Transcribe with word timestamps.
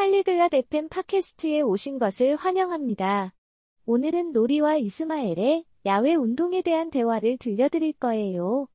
팔리글랏 0.00 0.54
FM 0.54 0.88
팟캐스트에 0.88 1.60
오신 1.60 1.98
것을 1.98 2.34
환영합니다. 2.36 3.34
오늘은 3.84 4.32
로리와 4.32 4.76
이스마엘의 4.76 5.66
야외 5.84 6.14
운동에 6.14 6.62
대한 6.62 6.90
대화를 6.90 7.36
들려드릴 7.36 7.92
거예요. 7.92 8.66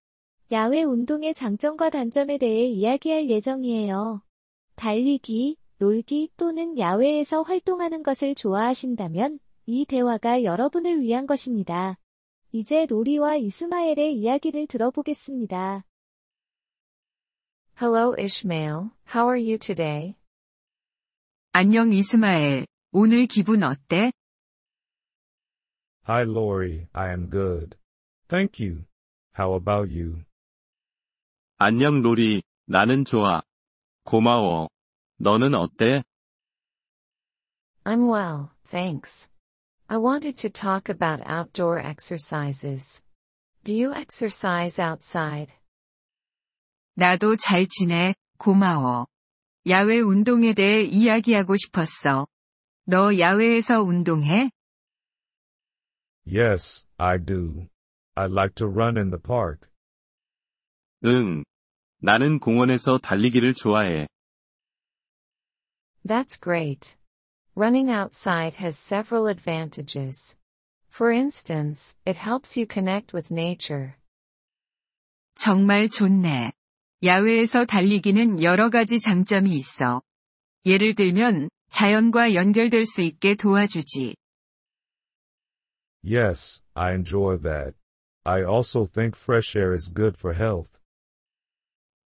야외 0.52 0.84
운동의 0.84 1.34
장점과 1.34 1.90
단점에 1.90 2.38
대해 2.38 2.68
이야기할 2.68 3.28
예정이에요. 3.28 4.22
달리기, 4.76 5.58
놀기 5.80 6.30
또는 6.38 6.78
야외에서 6.78 7.42
활동하는 7.42 8.04
것을 8.04 8.36
좋아하신다면 8.36 9.40
이 9.66 9.86
대화가 9.86 10.44
여러분을 10.44 11.02
위한 11.02 11.26
것입니다. 11.26 11.98
이제 12.52 12.86
로리와 12.86 13.38
이스마엘의 13.38 14.14
이야기를 14.14 14.68
들어보겠습니다. 14.68 15.86
Hello 17.82 18.14
Ishmael, 18.16 18.92
how 19.12 19.28
are 19.28 19.42
you 19.42 19.58
today? 19.58 20.14
안녕 21.55 21.93
이스마엘, 21.93 22.67
오늘 22.93 23.27
기분 23.27 23.63
어때? 23.63 24.13
Hi 26.09 26.23
Lori, 26.23 26.89
I 26.93 27.11
am 27.11 27.29
good. 27.31 27.77
Thank 28.29 28.65
you. 28.65 28.85
How 29.39 29.55
about 29.57 29.93
you? 29.93 30.19
안녕 31.59 32.01
로리, 32.03 32.43
나는 32.67 33.05
좋아. 33.05 33.43
고마워. 34.05 34.69
너는 35.19 35.55
어때? 35.55 36.03
I'm 37.85 38.09
well, 38.09 38.51
thanks. 38.65 39.31
I 39.89 39.99
wanted 39.99 40.37
to 40.39 40.51
talk 40.51 40.89
about 40.89 41.21
outdoor 41.27 41.79
exercises. 41.79 43.03
Do 43.65 43.75
you 43.75 43.93
exercise 43.93 44.81
outside? 44.81 45.53
나도 46.95 47.37
잘 47.37 47.67
지내, 47.67 48.15
고마워. 48.39 49.07
야외 49.68 50.00
운동에 50.00 50.54
대해 50.54 50.84
이야기하고 50.84 51.56
싶었어. 51.56 52.28
너 52.86 53.18
야외에서 53.18 53.82
운동해? 53.82 54.52
Yes, 56.28 56.86
I 56.98 57.18
do. 57.18 57.68
I 58.16 58.26
like 58.28 58.56
to 58.56 58.68
run 58.68 58.98
in 58.98 59.10
the 59.10 59.22
park. 59.22 59.68
응. 61.06 61.44
나는 62.00 62.40
공원에서 62.40 63.00
달리기를 63.00 63.54
좋아해. 63.54 64.08
That's 66.06 66.38
great. 66.40 66.96
Running 67.56 67.90
outside 67.90 68.58
has 68.60 68.78
several 68.78 69.28
advantages. 69.28 70.38
For 70.90 71.12
instance, 71.12 71.98
it 72.06 72.18
helps 72.18 72.56
you 72.56 72.68
connect 72.68 73.14
with 73.14 73.32
nature. 73.34 73.96
정말 75.36 75.90
좋네. 75.90 76.52
야외에서 77.06 77.66
달리기는 77.66 78.42
여러 78.42 78.70
가지 78.70 79.00
장점이 79.00 79.52
있어. 79.52 80.02
예를 80.66 80.96
들면, 80.96 81.50
자연과 81.70 82.34
연결될 82.34 82.86
수 82.86 83.02
있게 83.02 83.36
도와주지. 83.36 84.16
Yes, 86.04 86.62
I 86.74 86.94
enjoy 86.94 87.38
that. 87.42 87.76
I 88.24 88.42
also 88.44 88.86
think 88.86 89.16
fresh 89.16 89.56
air 89.56 89.74
is 89.74 89.94
good 89.94 90.18
for 90.18 90.36
health. 90.36 90.80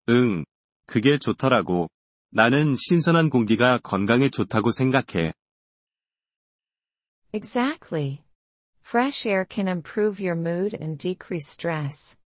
응. 0.09 0.44
그게 0.86 1.17
좋더라고. 1.17 1.88
나는 2.31 2.75
신선한 2.75 3.30
공기가 3.30 3.77
건강에 3.77 4.30
좋다고 4.30 4.72
생각해. 4.72 5.33
Exactly. 7.31 8.23
Fresh 8.83 9.25
air 9.25 9.45
can 9.47 9.67
improve 9.67 10.20
your 10.20 10.36
mood 10.36 10.75
and 10.75 10.97
decrease 10.97 11.47
stress. 11.47 12.19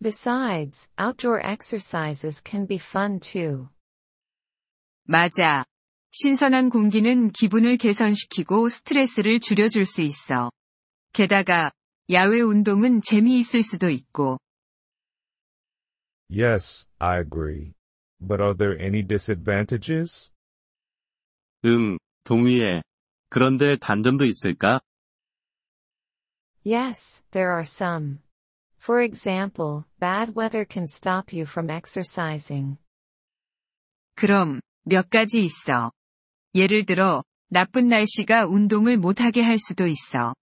Besides, 0.00 0.90
outdoor 0.98 1.40
exercises 1.44 2.42
can 2.44 2.66
be 2.66 2.76
fun 2.76 3.20
too. 3.20 3.68
맞아. 5.04 5.64
신선한 6.10 6.70
공기는 6.70 7.30
기분을 7.30 7.76
개선시키고 7.76 8.68
스트레스를 8.68 9.40
줄여줄 9.40 9.86
수 9.86 10.00
있어. 10.02 10.50
게다가, 11.12 11.70
야외 12.10 12.40
운동은 12.40 13.00
재미있을 13.02 13.62
수도 13.62 13.88
있고. 13.90 14.38
Yes, 16.28 16.86
I 16.98 17.20
agree. 17.20 17.74
But 18.20 18.42
are 18.42 18.54
there 18.56 18.76
any 18.78 19.02
disadvantages? 19.02 20.32
응, 21.64 21.98
동의해. 22.24 22.82
그런데 23.28 23.76
단점도 23.76 24.24
있을까? 24.24 24.80
Yes, 26.64 27.24
there 27.30 27.50
are 27.52 27.64
some. 27.64 28.20
For 28.87 29.01
example, 29.01 29.83
bad 29.99 30.33
weather 30.33 30.63
can 30.63 30.85
stop 30.87 31.33
you 31.33 31.45
from 31.45 31.69
exercising. 31.69 32.77
그럼, 34.15 34.61
몇 34.85 35.09
가지 35.09 35.43
있어. 35.43 35.91
예를 36.55 36.85
들어, 36.85 37.21
나쁜 37.49 37.89
날씨가 37.89 38.47
운동을 38.47 38.95
못하게 38.95 39.41
할 39.41 39.57
수도 39.57 39.87
있어. 39.87 40.33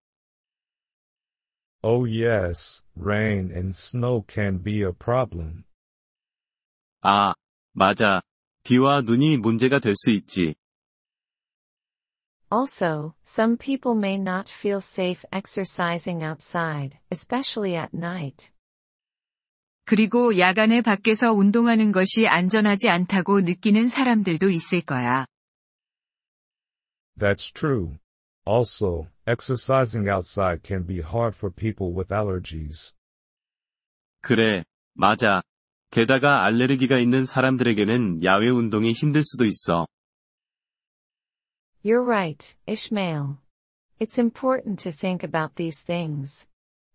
Oh 1.82 2.06
yes, 2.06 2.84
rain 2.96 3.50
and 3.50 3.70
snow 3.70 4.24
can 4.30 4.62
be 4.62 4.84
a 4.84 4.92
problem. 4.92 5.64
아, 7.02 7.34
맞아. 7.74 8.22
비와 8.64 9.02
눈이 9.02 9.38
문제가 9.38 9.80
될 9.80 9.96
수 9.96 10.12
있지. 10.12 10.54
Also, 12.55 13.15
some 13.23 13.57
people 13.57 13.95
may 13.95 14.17
not 14.17 14.49
feel 14.49 14.81
safe 14.81 15.25
exercising 15.33 16.23
outside, 16.25 16.99
especially 17.11 17.77
at 17.77 17.95
night. 17.95 18.51
그리고 19.85 20.39
야간에 20.39 20.83
밖에서 20.83 21.33
운동하는 21.33 21.93
것이 21.93 22.27
안전하지 22.27 22.89
않다고 22.89 23.41
느끼는 23.41 23.89
사람들도 23.89 24.51
있을 24.51 24.83
거야. 24.83 25.27
That's 27.19 27.53
true. 27.53 27.99
Also, 28.47 29.09
exercising 29.27 30.09
outside 30.09 30.63
can 30.63 30.87
be 30.87 31.01
hard 31.01 31.37
for 31.37 31.53
people 31.55 31.93
with 31.95 32.13
allergies. 32.13 32.95
그래, 34.23 34.65
맞아. 34.95 35.43
게다가 35.91 36.45
알레르기가 36.45 36.99
있는 36.99 37.25
사람들에게는 37.25 38.25
야외 38.25 38.49
운동이 38.49 38.93
힘들 38.93 39.25
수도 39.25 39.45
있어. 39.45 39.87
You're 41.85 42.05
right, 42.05 42.57
Ishmael. 42.67 43.39
It's 43.99 44.19
important 44.19 44.79
to 44.81 44.93
think 44.93 45.23
about 45.23 45.57
these 45.57 45.83
things. 45.83 46.47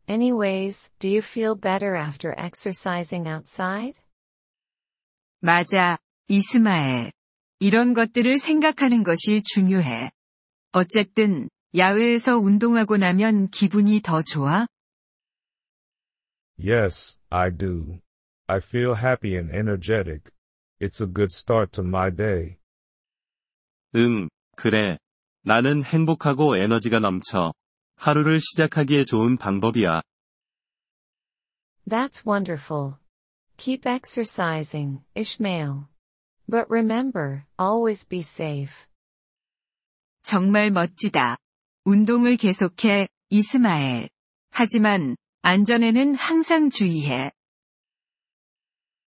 Anyways, 0.07 0.91
do 0.99 1.09
you 1.09 1.21
feel 1.21 1.55
better 1.55 1.95
after 1.95 2.33
exercising 2.37 3.27
outside? 3.27 3.99
맞아, 5.41 5.97
이스마엘. 6.27 7.11
이런 7.59 7.93
것들을 7.93 8.39
생각하는 8.39 9.03
것이 9.03 9.41
중요해. 9.43 10.11
어쨌든, 10.71 11.49
야외에서 11.75 12.37
운동하고 12.37 12.97
나면 12.97 13.49
기분이 13.49 14.01
더 14.01 14.21
좋아? 14.21 14.67
Yes, 16.57 17.17
I 17.29 17.49
do. 17.51 17.99
I 18.47 18.57
feel 18.57 18.95
happy 18.95 19.35
and 19.35 19.51
energetic. 19.51 20.31
It's 20.79 21.01
a 21.01 21.07
good 21.07 21.31
start 21.33 21.71
to 21.73 21.83
my 21.83 22.09
day. 22.09 22.57
응, 23.95 24.29
그래. 24.60 24.98
나는 25.42 25.82
행복하고 25.82 26.58
에너지가 26.58 26.98
넘쳐. 26.98 27.54
하루를 27.96 28.40
시작하기에 28.40 29.06
좋은 29.06 29.38
방법이야. 29.38 30.02
That's 31.88 32.26
wonderful. 32.26 32.96
Keep 33.56 33.88
exercising, 33.88 35.02
Ishmael. 35.16 35.86
But 36.46 36.66
remember, 36.68 37.44
always 37.58 38.06
be 38.06 38.18
safe. 38.18 38.86
정말 40.20 40.70
멋지다. 40.70 41.38
운동을 41.86 42.36
계속해, 42.36 43.08
이스마엘. 43.30 44.10
하지만, 44.50 45.16
안전에는 45.40 46.16
항상 46.16 46.68
주의해. 46.68 47.32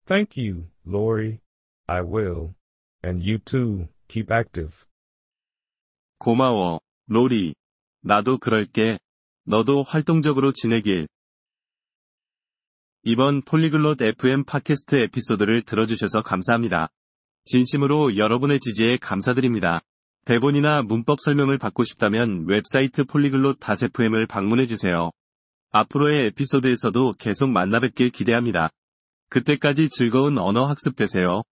Thank 0.06 0.42
you, 0.42 0.70
Lori. 0.88 1.42
I 1.88 2.02
will. 2.02 2.56
And 3.04 3.22
you 3.22 3.40
too, 3.40 3.90
keep 4.08 4.32
active. 4.32 4.86
고마워, 6.24 6.80
로리. 7.08 7.54
나도 8.02 8.38
그럴게. 8.38 8.98
너도 9.46 9.84
활동적으로 9.84 10.54
지내길. 10.54 11.10
이번 13.04 13.42
폴리글롯 13.42 14.02
FM 14.02 14.46
팟캐스트 14.46 14.96
에피소드를 14.96 15.64
들어주셔서 15.64 16.22
감사합니다. 16.22 16.88
진심으로 17.44 18.16
여러분의 18.16 18.62
지지에 18.62 18.96
감사드립니다. 19.02 19.82
대본이나 20.24 20.84
문법 20.84 21.20
설명을 21.20 21.58
받고 21.58 21.84
싶다면 21.84 22.46
웹사이트 22.48 23.04
폴리글롯 23.04 23.58
다세프엠을 23.60 24.26
방문해주세요. 24.28 25.12
앞으로의 25.72 26.28
에피소드에서도 26.28 27.16
계속 27.20 27.52
만나 27.52 27.82
뵙길 27.82 28.12
기대합니다. 28.12 28.70
그때까지 29.28 29.90
즐거운 29.90 30.38
언어 30.38 30.68
학습 30.68 30.96
되세요. 30.96 31.44